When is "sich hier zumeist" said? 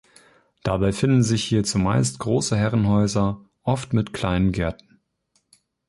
1.21-2.17